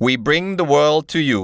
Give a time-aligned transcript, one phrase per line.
[0.00, 1.42] We bring the world to you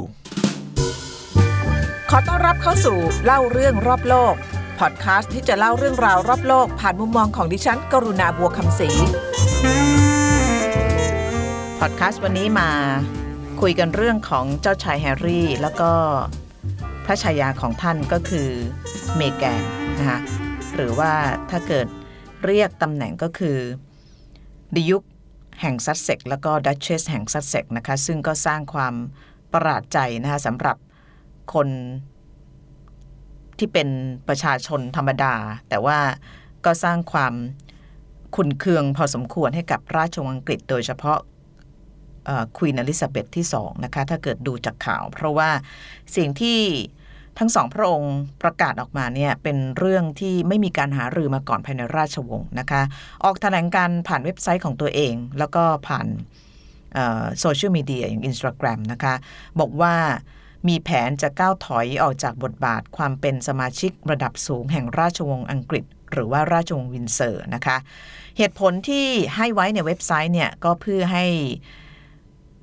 [2.10, 4.34] ขอต้อนรับเข้าสู่เล่าเรื่องรอบโลก
[4.79, 8.88] พอดคาสต์ที่จะเล่าเรื่องราวรอบโลก ผ่านมุมมองของดิฉัน กรุณาบัวคำศรี
[11.80, 12.70] พอดคาสต์วันนี้มา
[13.61, 15.91] คุยกันเรื่องของเจ้าชายแฮร์รี่ แล้วก็
[17.05, 18.48] พระชายาของท่านก็คือ
[19.16, 19.62] เมแกน
[19.98, 20.21] นะคะ
[20.75, 21.12] หรือว่า
[21.50, 21.86] ถ้าเกิด
[22.45, 23.57] เรียกตำแหน่งก็คือ
[24.77, 25.03] ดยุก
[25.61, 28.95] แห่งซัสเซกส์แล้วก็ดัชเชสแห่งซัสเซกส์นะคะซึ่งก็สร้างความ
[29.52, 30.77] ประหลาดใจนะคะสำหรับ
[31.55, 31.69] คน
[33.59, 33.88] ที่เป็น
[34.29, 35.34] ประชาชนธรรมดา
[35.69, 35.98] แต่ว่า
[36.65, 37.34] ก็สร้างความ
[38.37, 41.19] ขุ่นเคืองพอสมควรให้กับราชวงศ์อังกฤษ โดยเฉพาะ
[42.57, 45.51] ควีนเอลิซาเบธที่สองนะคะถ้าเกิดดูจากข่าว เพราะว่า
[46.16, 46.60] สิ่งที่
[47.38, 52.83] ทั้งสองพระองค์ประกาศออกมาเนี่ยเป็นเรื่องที่ไม่มีการหารือมาก่อนภายในราชวงศ์นะคะ
[53.24, 56.07] ออกแถลงการณ์ผ่านเว็บไซต์ของตัวเอง แล้วก็ผ่าน
[57.41, 59.15] โซเชียลมีเดียอย่าง Instagram นะคะ
[59.60, 59.95] บอกว่า
[60.69, 67.77] มีแผนจะก้าวถอยออกจากบทบาทความเป็นสมาชิกระดับสูงแห่งราชวงศ์อังกฤษ หรือว่าราชวงศ์วินด์เซอร์นะคะ
[68.38, 71.27] เหตุผลที่ให้ไว้ในเว็บไซต์เนี่ยก็เพื่อให้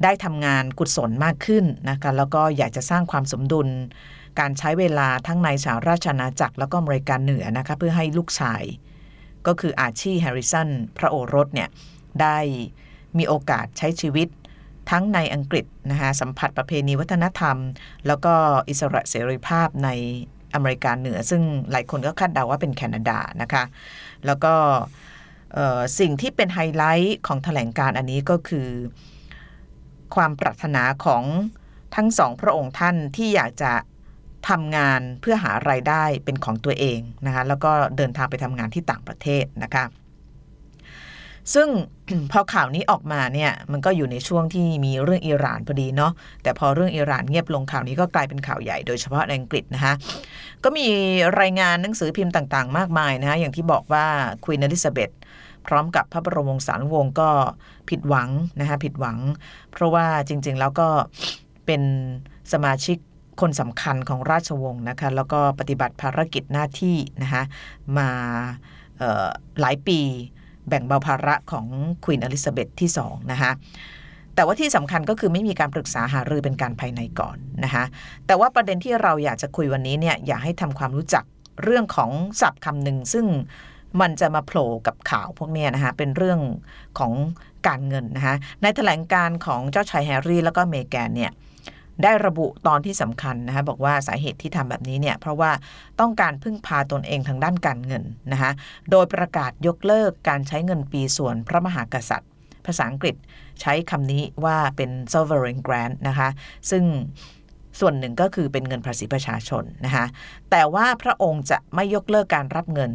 [0.03, 3.67] ได้ทำงานกุศลมากขึ้นนะคะแล้วก็อยากจะสร้างความสมดุล
[4.39, 8.63] การใช้เวลาทั้งในสหราชอาณาจักรแล้วก็อเมริกาเหนือนะคะเพื่อให้ลูกชาย
[9.47, 11.69] ก็คืออาร์ชีแฮร์ริสันพระโอรสเนี่ย
[12.21, 12.37] ได้
[13.17, 14.27] มีโอกาสใช้ชีวิต
[14.91, 17.57] ทั้งในอังกฤษนะคะสัมผัสประเพณีวัฒนธรรม
[18.07, 18.33] แล้วก็
[18.69, 19.89] อิสระเสรีภาพใน
[20.53, 23.63] อเมริกาเหนือ ซึ่งหลายคนก็คาดเดาว่าเป็นแคนาดานะคะ
[24.25, 24.53] แล้วก็
[25.99, 28.67] สิ่งที่เป็นไฮไลท์ของแถลงการณ์อันนี้ก็คือ
[30.15, 31.23] ความปรารถนาของ
[31.95, 33.71] ทั้งสองพระองค์ท่านที่อยากจะ
[34.49, 39.85] ทำงานเพื่อหาไรายได้เป็นของตัวเองนะคะแล้วก็เดินทางไปทำงานที่ต่างประเทศนะคะ
[41.53, 41.67] ซึ่ง
[42.31, 46.11] พอข่าวนี้ออกมาเนี่ยมันก็อยู่ในช่วงที่มีเรื่องอิหร่านพอดีเนาะ
[46.43, 49.93] แต่พอเรื่องอิหร่านเงียบลงข่าวนี้ก็กลายเป็นข่าวใหญ่โดยเฉพาะในอังกฤษนะคะ
[50.63, 50.87] ก็มี
[51.41, 54.05] รายงานหนังสือพิมพ์ต่างๆ มากมายนะคะอย่างที่บอกว่า
[54.45, 55.11] ควีนอลิซาเบธ
[55.67, 57.29] พร้อมกับพระบรมวงศานุวงศ์ก็
[57.89, 58.29] ผิดหวัง
[58.59, 59.17] นะคะผิดหวัง
[59.71, 60.87] เพราะว่าจริงๆแล้วก็
[61.65, 61.81] เป็น
[62.53, 62.97] สมาชิก
[63.41, 67.43] คนสำคัญของราชวงศ์นะคะแล้วก็ปฏิบัติภารกิจหน้าที่นะคะ
[67.97, 68.09] มา
[69.61, 69.99] หลายปี
[70.67, 71.65] แบ่งเบาภาระของ
[72.03, 73.51] ควีนอลิซาเบธที่2นะคะ
[74.35, 77.83] แต่ว่าที่สำคัญก็คือไม่มีการปรึกษาหารือเป็นการภายในก่อนนะคะ
[78.27, 81.23] แต่ว่าประเด็นที่เราอยากจะคุยวันนี้เนี่ยอยากให้ทำความรู้จัก
[81.63, 83.25] เรื่องของศัพท์คำหนึ่งซึ่ง
[84.01, 86.39] มันจะมาโผล่กับข่าวพวกนี้นะคะเป็นเรื่อง
[86.99, 87.13] ของ
[87.67, 91.31] การเงินนะคะในแถลงการของเจ้าชายแฮร์รี่แล้วก็เมแกนเนี่ย
[92.03, 95.51] ได้ระบุตอนที่สำคัญนะคะบอกว่าสาเหตุที่ทำแบบนี้เนี่ยเพราะว่า
[95.99, 98.51] ต้องการพึ่งพาตนเองทางด้านการเงินนะคะ
[98.91, 102.29] โดยประกาศยกเลิกการใช้เงินปีส่วนพระมหากษัตริย์
[102.65, 103.15] ภาษาอังกฤษ
[103.61, 106.29] ใช้คำนี้ว่าเป็น sovereign grant นะคะ
[106.71, 106.83] ซึ่ง
[107.79, 110.05] ส่วนหนึ่งก็คือเป็นเงินภาษีประชาชนนะคะ
[110.51, 112.91] แต่ว่าพระองค์จะไม่ยกเลิกการรับเงิน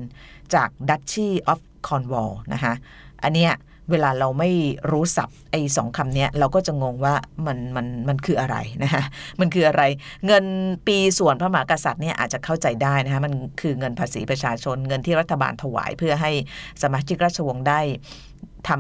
[0.55, 2.75] จาก Duchy of Cornwall นะคะ
[3.23, 3.53] อันเนี้ย
[3.91, 4.51] เวลาเราไม่
[4.91, 7.15] รู้ศัพท์ไอ้สองคำนี้เราก็จะงงว่า
[7.47, 9.05] มันมันมันคืออะไรนะคะ
[9.41, 9.83] มันคืออะไร
[10.27, 10.45] เงิน
[10.87, 16.31] ปีส่วนพระมหากษัตริย์เนี่ยอาจจะเข้าใจได้นะคะมันคือเงินภาษีประชาชน เงินที่รัฐบาลถวายเพื่อให้
[16.83, 17.81] สมาชิกราชวงศ์ได้
[18.69, 18.71] ท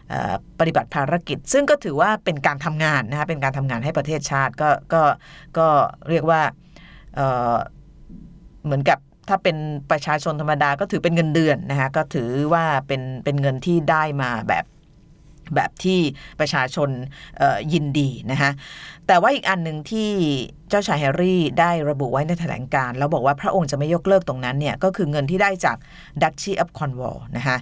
[0.00, 5.02] ำปฏิบัติภารกิจ ซึ่งก็ถือว่าเป็นการทำงานนะคะเป็นการทำงานให้ประเทศชาติก็ก็
[5.58, 5.66] ก็
[6.10, 6.40] เรียกว่า
[8.64, 8.98] เหมือนกับ
[9.28, 9.56] ถ้าเป็น
[9.90, 14.64] ประชาชนธรรมดาก็ถือเป็นเงินเดือนนะคะก็ถือว่าเป็นเป็นเงินที่ได้มาแบบ
[15.54, 15.98] แบบที่
[16.40, 16.90] ประชาชน
[17.72, 18.50] ยินดีนะคะ
[19.06, 20.10] แต่ว่าอีกอันหนึ่งที่
[20.70, 25.76] เจ้าชายแฮร์รี่ได้ระบุไว้ในแถลงการ แล้วบอกว่าพระองค์จะไม่ยกเลิกตรงนั้นเนี่ยก็คือเงินที่ได้จาก
[26.22, 27.56] Duchy of Cornwall นะคะ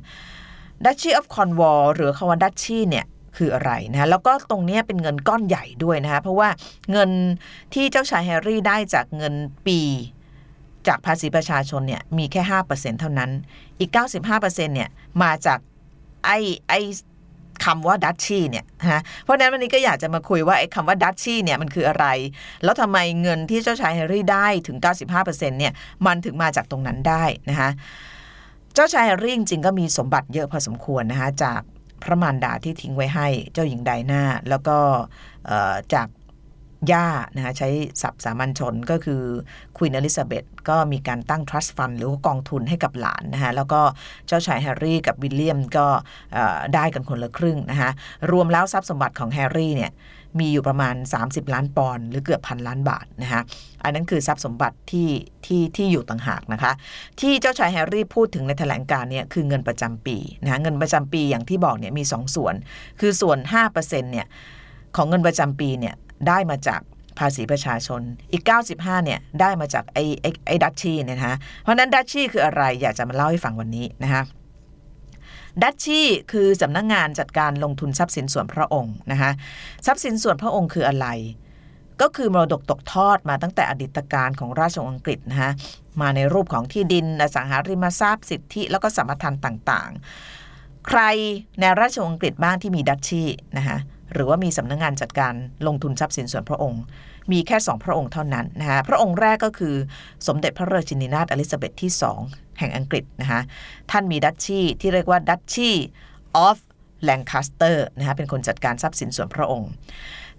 [0.84, 3.06] Duchy of Cornwall หรือคำว่า Duchy เนี่ย
[3.36, 6.48] คืออะไรนะแล้วก็ตรงนี้เป็นเงินก้อนใหญ่ด้วยนะคะเพราะว่า
[6.92, 7.10] เงิน
[7.74, 9.34] ที่เจ้าชายแฮร์รี่ได้จากเงิน
[9.66, 9.80] ปี
[10.88, 13.30] จากภาษีประชาชนเนี่ยมีแค่ห้าเปอร์เซ็นต์เท่านั้น
[13.78, 14.88] อีกเก้าสิบห้าเปอร์เซ็นต์เนี่ย
[15.22, 15.58] มาจาก
[16.24, 16.38] ไอ้
[16.68, 16.80] ไอ้
[17.64, 22.06] คำว่า duchy เนี่ยฮะเพราะนั้นวันนี้ก็อยากจะมาคุยว่าไอ้คำว่า duchy เนี่ยมันคืออะไร
[22.64, 24.78] แล้วทำไมเงินที่เจ้าชายแฮร์รี่ได้ถึง
[25.18, 25.72] 95%เนี่ย
[26.06, 27.70] มันถึงมาจากตรงนั้นได้นะคะ
[28.74, 31.60] เจ้าชายแฮร์รี่จริงๆก็มีสมบัติเยอะพอสมควรนะคะจาก
[32.02, 34.78] พระมารดาที่ทิ้งไว้ให้เจ้าหญิงไดอานาแล้วก็
[35.94, 36.08] จาก
[36.90, 37.68] ย่านะคะใช้
[38.02, 39.22] ศัพท์สามัญชนก็คือ
[39.76, 43.80] ควีนเอลิซาเบธก็มีการตั้ง trust fund หรือว่ากองทุนให้กับหลานนะคะแล้วก็
[44.26, 45.86] เจ้าชายแฮร์รี่กับวิลเลียมก็
[46.74, 47.90] ได้กันคนละครึ่งนะคะ
[48.32, 49.92] รวมแล้วทรัพย์สมบัติของแฮร์รี่เนี่ย
[50.40, 50.94] มีอยู่ประมาณ
[51.24, 53.40] 30 ล้านปอนด์หรือเกือบพันล้านบาทนะคะ
[53.84, 55.08] อันนั้นคือทรัพย์สมบัติที่
[55.46, 56.72] ที่ที่อยู่ต่างหากนะคะ
[57.20, 62.54] ที่เจ้าชายแฮร์รี่พูดถึงในแถลงการเนี่ยคือเงินประจำปีนะะเงินประจำปีอย่างที่บอกเนี่ยมี 2 ส่วน
[63.00, 63.38] คือส่วน
[63.70, 64.26] 5%เนี่ย
[64.96, 65.94] ของเงินประจำปีเนี่ย
[66.28, 66.80] ได้มาจาก
[67.18, 68.00] ภาษีประชาชน
[68.32, 68.42] อีก
[68.74, 74.22] 95 เนี่ย ได้มาจากไอ้ไอ้ไอ้ดัชชีเนี่ยนะเพราะนั้นดัชชีคืออะไรอยากจะมาเล่าให้ฟังวันนี้นะคะ
[75.62, 76.00] ดัชชี
[76.32, 79.30] คือสำนักงงานจัดการลงทุนทรัพย์สินส่วนพระองค์นะคะ
[79.86, 81.08] ทรัพย์สินส่วนพระองค์คืออะไร
[82.00, 85.50] ก็คือมรดกตกทอดมาตั้งแต่อดีตการของราชวงศ์อังกฤษนะคะ
[86.00, 91.00] มาในรูปของที่ดินอสังหาริมทรัพย์สิทธิ แล้วก็สมปทานต่างๆ ใคร
[91.60, 93.22] ในราชวงศ์อังกฤษบ้างที่มีดัชชี
[93.56, 93.78] นะคะ
[94.12, 95.34] หรือว่ามีสำนักงงานจัดการ
[95.66, 96.82] ลงทุนทรัพย์สินส่วนพระองค์
[97.32, 99.74] มีแค่สองพระองค์เท่านั้นนะคะพระองค์แรกก็คือ
[100.26, 101.92] สมเด็จพระราชินีนาถอลิซาเบธที่
[102.24, 103.40] 2 แห่งอังกฤษนะคะ
[103.90, 105.70] ท่านมีดัชชีที่เรียกว่าดัชชี
[106.46, 106.58] of
[107.08, 109.70] Lancaster นะคะเป็นคนจัดการทรัพย์สินส่วนพระองค์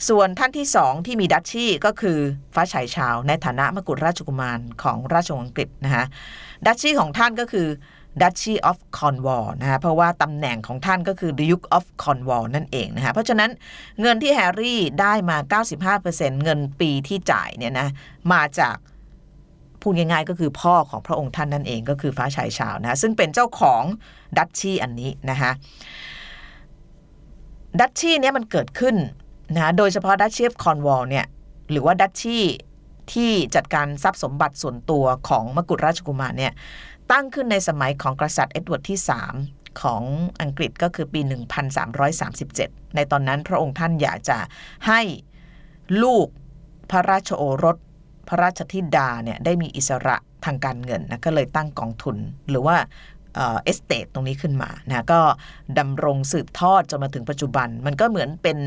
[0.10, 2.18] ส่วนท่านที่สองที่มีดัชชีก็คือ
[2.56, 6.04] ฟ้าฉายชาวในฐานะมกุฎราชกุมารของราชวงศ์อังกฤษนะคะ
[6.66, 7.68] ดัชชีของท่านก็คือ
[8.22, 13.50] Duchy of Cornwall นะคะเพราะว่าตำแหน่งของท่านก็คือ Duke of Cornwall นั่นเองนะคะเพราะฉะนั้น
[14.02, 15.38] เงินที่แฮร์รี่ได้มา
[16.00, 17.88] 95%เงินปีที่จ่ายเนี่ยนะ
[18.34, 18.76] มาจาก
[19.82, 23.84] พูดง่ายๆก็คือพ่อของพระองค์ท่านนั่นเองก็คือฟ้าชายชาวนะซึ่งเป็นเจ้าของ
[24.38, 25.52] ดัชชีอันนี้นะคะ
[27.80, 28.96] duchy เนี้ยมันเกิดขึ้น
[29.56, 31.26] นะโดยเฉพาะ Duchy of Cornwall เนี่ย
[31.72, 32.40] หรือว่า duchy
[33.14, 36.54] ที่จัดการทรัพย์สมบัติส่วนตัวของมกุฎราชกุมารเนี่ย
[37.12, 39.00] ตั้งขึ้นในสมัยของกษัตริย์เอ็ดเวิร์ดที่
[39.40, 40.04] 3 ของ
[40.42, 41.22] อังกฤษก็คือปี
[42.08, 44.38] 1337 ในตอนนั้นพระองค์ท่านอยากจะ
[44.88, 45.02] ให้
[46.04, 46.28] ลูก
[46.92, 47.78] พระราชโอรส
[48.28, 50.16] พระราชธิดาเนี่ยได้มีอิสระ
[50.46, 52.18] ทางการเงินนะก็เลยตั้งกองทุน
[52.50, 52.78] หรือว่า
[53.36, 55.22] estate ตรงนี้ขึ้นมานะก็
[55.80, 58.58] ดำรงสืบทอดจนมาถึงปัจจุบัน มันก็เหมือนเป็น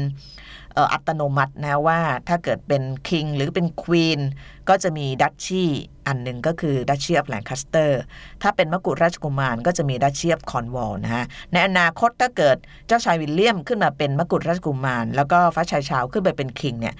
[0.92, 4.20] อัตโนมัตินะว่าถ้าเกิดเป็น king หรือเป็น queen
[4.68, 5.64] ก็จะมี duchy
[6.06, 8.00] อันหนึ่งก็คือ Duchy of Lancaster
[8.42, 16.94] ถ้าเป็นมกุฎราชกุมารก็จะมี Duchy of Cornwall นะฮะในอนาคตถ้าเกิดเจ้าชายวิลเลียมขึ้นมาเป็นมกุฎราชกุมาร แล้วก็ฟ้าชายชาร์ลส์ขึ้นไปเป็น king เนี่ย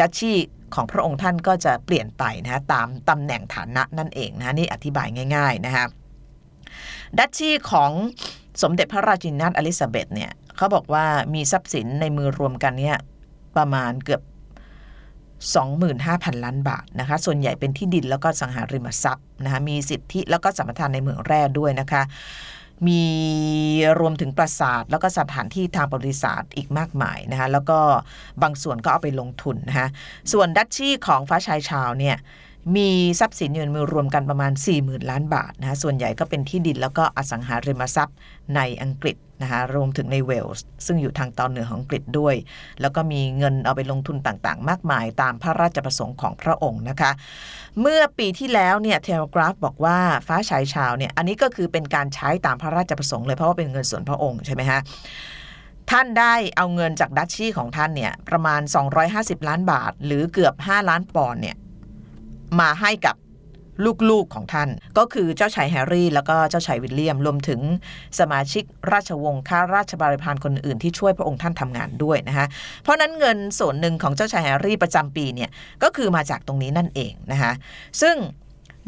[0.00, 0.32] duchy
[0.74, 5.86] ของพระองค์ท่านก็จะเปลี่ยนไปนะฮะตามตำแหน่งฐานะนั่นเองนะนี่อธิบายง่าย ๆ นะฮะ
[7.18, 7.90] ดัชชีของ
[8.62, 12.96] สมเด็จพระราชินีนาถอลิซาเบธเนี่ยเขาบอกว่ามีทรัพย์สินในมือรวมกันเนี่ย
[13.56, 14.22] ประมาณเกือบ
[15.52, 22.02] 25,000 ล้านบาทนะคะ ส่วนใหญ่เป็นที่ดินแล้วก็สังหาริมทรัพย์นะคะมีสิทธิแล้วก็สัมปทานในเมืองแร่ด้วยนะคะ
[22.88, 23.02] มี
[24.00, 27.78] รวมถึงปราสาท แล้วก็สถานที่ทางประวัติศาสตร์อีกมากมายนะคะ แล้วก็
[28.42, 29.88] บางส่วนก็เอาไปลงทุนนะคะ
[30.32, 32.16] ส่วนดัชชีของฟ้าชายชาวเนี่ย
[32.76, 32.90] มี
[33.20, 38.16] ทรัพย์สินอยู่ในมือรวมกันประมาณ 40,000 ล้านบาทนะคะส่วนใหญ่ก็เป็นที่ดินแล้วก็อสังหาริมทรัพย์
[38.56, 42.34] ในอังกฤษนะคะรวมถึงในเวลส์ซึ่งอยู่ทางตอนเหนือของอังกฤษด้วย
[42.80, 47.10] แล้วก็มีเงินเอาไปลงทุนต่างๆ มากมายตามพระราชประสงค์ของพระองค์นะคะ
[47.80, 54.80] เมื่อปีที่แล้วเนี่ยเทเลกราฟบอกว่าฟ้าฉายชาวเนี่ยอันนี้ก็คือเป็นการใช้ตามพระราชประสงค์เลยเพราะว่าเป็นเงินส่วนพระองค์ใช่ไหมฮะ
[55.90, 58.60] ท่านได้เอาเงินจากดัชชีของท่านเนี่ยประมาณ
[59.04, 61.56] 250 ล้านบาท หรือเกือบ 5 ล้านปอนด์เนี่ย
[62.60, 63.16] มาให้กับ
[64.10, 64.68] ลูกๆของท่าน
[64.98, 67.60] ก็คือเจ้าชายแฮร์รี่ แล้วก็เจ้าชายวิลเลียม รวมถึง
[68.20, 72.46] สมาชิกราชวงศ์ข้าราชบริพารคนอื่นที่ช่วยพระองค์ท่านทำงานด้วยนะคะ
[72.82, 75.50] เพราะนั้นเงินส่วนหนึ่งของเจ้าชายแฮร์รี่ประจำปีเนี่ย
[75.82, 77.52] ก็คือมาจากตรงนี้นั่นเองนะคะ
[78.00, 78.16] ซึ่ง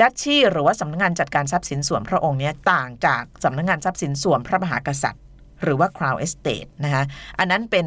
[0.01, 5.23] duchy หรือว่าสำนักงานจัดการทรัพย์สินส่วนพระองค์เนี่ยต่างจากสำนักงานทรัพย์สินส่วนพระมหากษัตริย์
[5.63, 7.03] หรือว่า Crown Estate นะคะ
[7.39, 7.87] อันนั้นเป็น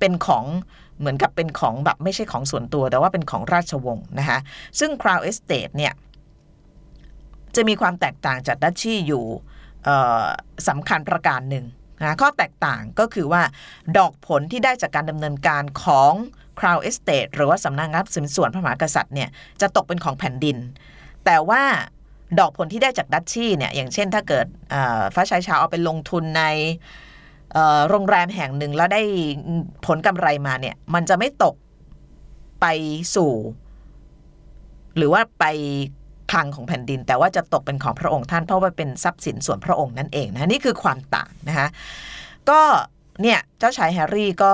[0.00, 0.44] เป็นของ
[0.98, 4.38] เหมือนกับเป็นของแบบไม่ใช่ของส่วนตัว แต่ว่าเป็นของราชวงศ์นะคะ
[4.78, 5.92] ซึ่ง Crown Estate เนี่ย
[7.56, 9.24] จะมีความแตกต่างจากดัชชีอยู่
[10.68, 11.64] สำคัญประการหนึ่ง
[12.00, 13.42] นะข้อแตกต่างก็คือว่า
[13.98, 16.12] ดอกผลที่ได้จากการดำเนินการของ
[16.58, 19.28] Crown Estate หรือว่าสำนักงานสินส่วนพระมหากษัตริย์เนี่ย
[19.60, 20.56] จะตกเป็นของแผ่นดิน
[21.24, 21.62] แต่ว่า
[22.40, 24.46] ดอกผลที่ได้จากดัชชีเนี่ยอย่างเช่นถ้าเกิด
[25.14, 26.42] ฟ้าชายชาวเอาไปลงทุนใน
[27.88, 29.02] โรงแรมแห่งหนึ่งแล้วได้
[29.86, 31.54] ผลกำไรมาเนี่ย มันจะไม่ตก
[32.60, 32.66] ไป
[33.14, 33.32] สู่
[34.96, 35.44] หรือว่าไป
[36.30, 41.68] คลังของแผ่นดิน แต่ว่าจะตกเป็นของพระองค์ท่านเพราะว่าเป็นทรัพย์สินส่วนพระองค์นั่นเองนะนี่คือความต่างนะคะ
[42.50, 42.60] ก็
[43.22, 44.52] เนี่ยเจ้าชายแฮร์รี่ก็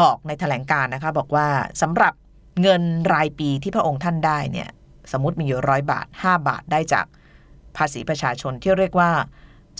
[0.00, 1.46] บอกในแถลงการนะคะ บอกว่า
[1.82, 2.14] สำหรับ
[2.62, 2.82] เงิน
[3.14, 4.68] รายปีที่พระองค์ท่านได้เนี่ย
[5.12, 7.06] สมมติมีอยู่ร้อยบาท 5 บาทได้จาก
[7.76, 9.10] ภาษีประชาชนที่เรียกว่า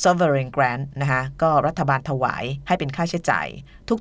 [0.03, 3.47] sovereign grant นะคะก็รัฐบาลถวายให้เป็นค่าใช้จ่าย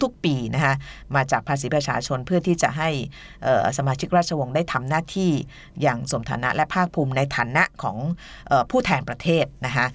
[0.04, 0.74] ทุกๆ ปีนะคะ
[1.16, 2.90] มาจากภาษีประชาชนเพื่อที่จะให้
[3.78, 5.32] สมาชิกราชวงศ์ได้ทำหน้าที่
[5.82, 7.98] อย่างสมฐานะและภาคภูมิในฐานะของ
[8.72, 9.86] ผู้แทนประเทศนะคะ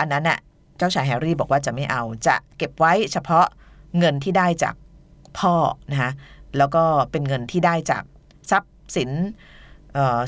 [0.00, 0.38] อันนั้นน่ะ
[0.78, 3.46] เจ้าชายแฮร์รี่บอกว่าจะไม่เอาจะเก็บไว้เฉพาะ
[3.98, 4.74] เงินที่ได้จาก
[5.38, 5.54] พ่อ
[5.92, 6.10] นะคะ
[6.58, 8.04] แล้วก็เป็นเงินที่ได้จาก
[8.50, 9.10] ทรัพย์สิน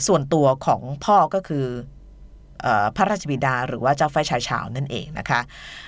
[0.06, 1.64] ส่วนตัวของพ่อก็คือ
[2.96, 5.40] พระราชบิดา หรือว่าเจ้าไฟชายชาวนั่นเองนะคะ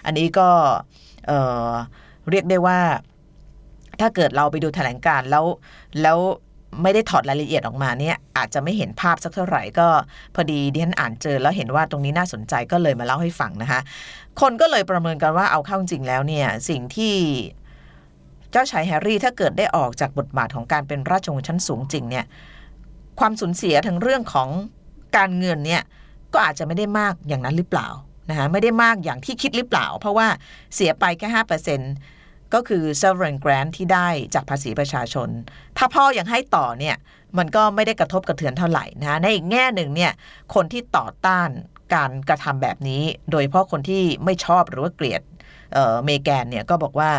[0.07, 0.49] อันนี้ก็
[2.31, 2.79] เรียกได้ว่า
[4.01, 5.45] ถ้าเกิดเราไปดูแถลงการ์แล้ว
[6.03, 6.19] แล้ว
[6.83, 9.89] ไม่ได้ถอดรายละเอียดออกมาเนี่ยอาจจะไม่เห็นภาพสักเท่าไหร่ก็
[10.35, 13.81] พอดีดิฉันอ่านเจอแล้วเห็นว่าตรงนี้น่าสนใจก็เลยมาเล่าให้ฟังนะคะ
[14.41, 17.15] คนก็เลยประเมินกันว่าเอาเข้าจริงแล้วเนี่ยสิ่งที่
[18.53, 22.25] เจ้าชายแฮร์รี่ถ้าเกิดได้ออกจากบทบาทของการเป็นราชวงศ์ชั้นสูงจริงเนี่ย
[23.21, 24.49] ความสูญเสียทั้งเรื่องของ
[25.17, 25.83] การเงินเนี่ย
[26.37, 27.89] ก็อาจจะไม่ได้มากอย่างนั้นหรือเปล่า
[28.31, 30.29] นะคะไม่ได้มากอย่างที่คิดหรือเปล่า เพราะว่า
[30.75, 31.93] เสียไปแค่ห้าเปอร์เซ็นต์
[32.55, 35.29] ก็คือ sovereign grant ที่ได้จากภาษีประชาชน
[35.79, 36.97] ถ้าพ่อยังให้ต่อเนี่ย
[37.39, 40.13] มันก็ไม่ได้กระทบกระเทือนเท่าไหร่นะในอีกแง่หนึ่งเนี่ย
[40.55, 41.49] คนที่ต่อต้าน
[41.95, 45.23] การกระทำแบบนี้ โดยเฉพาะคนที่ไม่ชอบหรือว่าเกลียด
[46.05, 47.11] เมแกนเนี่ยก็บอกว่า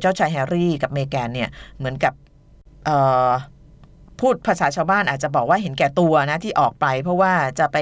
[0.00, 2.14] เจ้าชายแฮร์รี่กับเมแกนเนี่ยเหมือนกับ
[4.20, 7.78] พูดภาษาชาวบ้านอาจจะบอกว่าเห็นแก่ตัวนะที่ออกไป เพราะว่าจะไป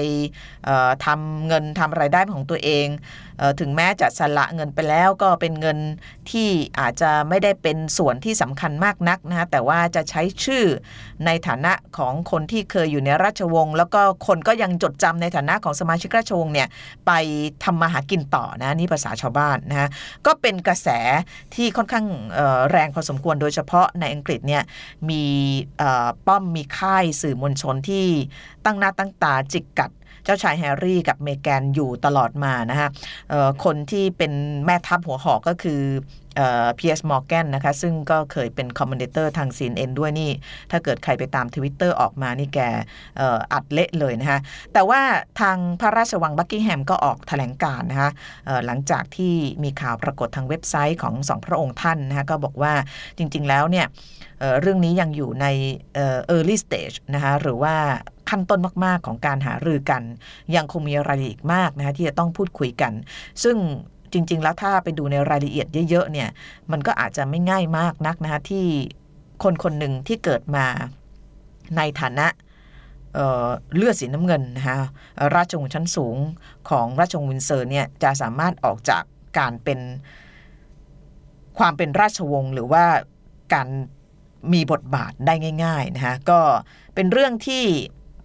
[1.06, 2.86] ทำเงินทำไรายได้ของตัวเอง
[3.60, 5.78] ถึงแม้จะสละเงินไปแล้วก็เป็นเงิน
[6.30, 6.48] ที่
[6.80, 10.64] อาจจะไม่ได้เป็นส่วนที่สำคัญมากนักนะะแต่ว่าจะใช้ชื่อ
[11.26, 16.68] ในฐานะของคนที่เคยอยู่ในราชวงศ์แล้วก็คนก็ยังจดจำในฐานะของสมาชิกราชวงศ์เนี่ย
[17.06, 17.12] ไป
[17.64, 19.88] ทำมาหากินต่อนะนี่ภาษาชาวบ้านนะฮะ
[20.26, 20.88] ก็เป็นกระแส
[21.54, 22.06] ที่ค่อนข้าง
[22.70, 24.62] แรงพอสมควรโดยเฉพาะในอังกฤษเนี่ย
[25.10, 25.24] มี
[26.28, 28.06] ป้อมมีค่ายสื่อมวลชนที่
[28.64, 29.90] ตั้งหน้าตั้งตาจิกกัด
[30.24, 32.88] เจ้าชายแฮร์รี่กับเมแกนอยู่ตลอดมานะฮะ
[33.64, 34.32] คนที่เป็น
[34.64, 35.82] แม่ทัพหัวหอกก็คือ
[36.78, 40.30] Piers Morgan นะคะซึ่งก็เคยเป็น commentator ทาง CNN ด้วยนี่
[40.70, 42.60] ถ้าเกิดใครไปตาม Twitter ออกมานี่แก
[43.52, 44.38] อัดเละเลยนะคะ
[44.72, 45.00] แต่ว่า
[45.40, 48.10] ทางพระราชวังบักกิงแฮมก็ออกแถลงการณ์นะคะ
[48.66, 52.72] หลังจากที่มีข่าวปรากฏทางเว็บไซต์ของสองพระองค์ท่านนะคะก็บอกว่า
[53.18, 53.86] จริง ๆ แล้วเนี่ย
[54.60, 55.46] เรื่องนี้ยังอยู่ใน
[56.34, 57.74] early stage นะคะหรือว่า
[58.30, 60.02] ขั้นต้นมาก ๆ ของการหารือกัน
[60.56, 62.92] ยังคงมีรายละเอียดมากนะคะที่จะต้องพูดคุยกัน
[63.44, 63.56] ซึ่ง
[64.12, 66.28] จริง ๆ แล้วถ้าไปดูในรายละเอียดเยอะๆเนี่ย
[66.72, 68.64] มันก็อาจจะไม่ง่ายมากนักนะคะที่
[69.42, 70.66] คนคนหนึ่งที่เกิดมา
[71.76, 72.26] ในฐานะ
[73.14, 74.78] เเลือดสีน้ำเงินนะคะ
[75.34, 76.16] ราชวงศ์ชั้นสูง
[76.70, 79.02] ของราชวงศ์วินเซอร์เนี่ยจะสามารถออกจาก
[79.38, 79.78] การเป็น
[81.58, 82.84] ความเป็นราชวงศ์หรือว่า
[83.54, 83.68] การ
[84.52, 85.34] มีบทบาทได้
[85.64, 86.40] ง่าย ๆนะคะก็
[86.94, 87.64] เป็นเรื่องที่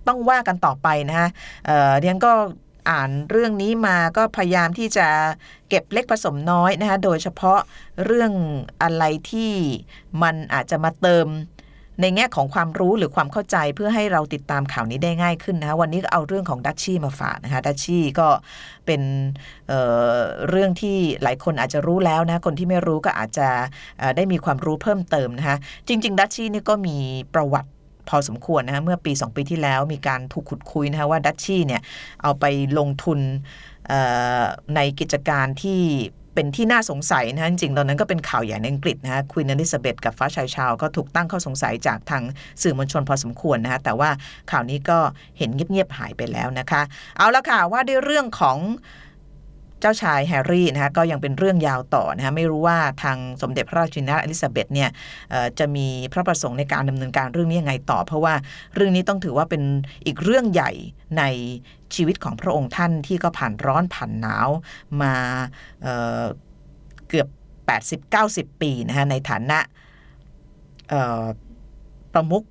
[0.08, 1.30] ต้องว่ากันต่อไปนะฮะ
[2.00, 2.32] เดียนก็
[2.90, 5.08] อ่านเรื่องนี้มาก็พยายามที่จะ
[5.70, 7.60] เก็บเล็กผสมน้อยนะคะโดยเฉพาะ
[8.06, 8.32] เรื่อง
[8.84, 9.52] อะไรที่
[10.22, 11.28] มันอาจจะมาเติม
[12.02, 18.28] ในแง่ของความรู้หรือความเข้าใจเพื่อให้เราติดตามข่าวนี้ได้ง่ายขึ้นนะคะวันนี้ก็เอาเรื่องของดัชชี่มาฝากนะคะดัชชี่ก็
[18.86, 19.02] เป็น
[19.68, 23.50] เเรื่องที่หลายคนอาจจะรู้แล้วนะคนที่ไม่รู้ก็อาจจะ
[24.16, 26.98] ได้มีความรู้เพิ่มเติมนะคะจริง ๆ ดัชชี่นี่ก็มี
[27.34, 27.70] ประวัติ
[28.10, 31.82] พอสมควรนะคะเมื่อปี 2 ปีที่แล้วมีการถูกขุดคุยนะคะว่าดัชชี่เนี่ย
[32.24, 32.46] เอาไป
[32.80, 33.20] ลงทุน
[34.76, 35.82] ในกิจการที่
[36.36, 42.24] เป็นที่น่าสงสัยนะจริงๆตอนนั้นก็เป็นข่าวใหญ่ในอังกฤษนะฮะควีนอลิซาเบธกับฟ้าชายชาว ก็ถูกตั้งข้อสงสัยจากทาง
[42.62, 44.10] สื่อมวลชนพอสมควรนะฮะแต่ว่า
[44.52, 45.00] ข่าวนี้ก็
[45.38, 46.82] เห็นเงียบๆหายไปแล้วนะคะ
[47.18, 48.58] เอาละค่ะว่าด้วยเรื่องของ
[49.84, 54.90] เจ้าชายแฮร์รี่นะคะก็ยังเป็นเรื่องยาวต่อนะคะไม่รู้ว่าทางสมเด็จพระราชินีนาถอลิซาเบธเนี่ย
[55.60, 58.34] จะมีพระประสงค์ในการดำเนินการเรื่องนี้ยังไงต่อ เพราะว่า
[58.76, 59.64] เรื่องนี้ต้องถือว่าเป็น
[60.06, 60.72] อีกเรื่องใหญ่
[61.18, 61.24] ใน
[61.96, 64.50] ชีวิตของพระองค์ท่านที่ก็ผ่านร้อนผ่านหนาว
[65.02, 65.14] มา
[65.84, 67.28] เเกือบ
[68.52, 69.60] 80-90 ปีนะคะในฐานะ
[72.14, 72.44] ประมุข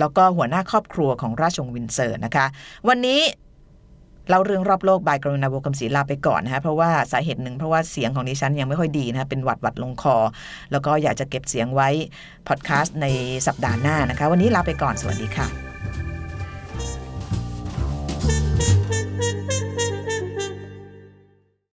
[0.00, 2.46] แล้วก็หัวหน้าครอบครัวของราชวงศ์วินเซอร์นะคะ
[2.88, 3.20] วันนี้
[4.30, 10.16] เล่าเรื่องรอบโลกบายกรุณาโบกมศรีลาไปก่อนนะคะเพราะว่าสาเหตุหนึ่งเพราะว่าเสียงของดิฉันยังไม่ค่อยดีนะะเป็นหวัดหวัดลงคอ
[10.72, 11.88] แล้วก็อยากจะเก็บเสียงไว้
[12.48, 13.06] พอดแคสต์ใน
[13.46, 15.69] สัปดาห์หน้านะคะ วันนี้ลาไปก่อนสวัสดีค่ะ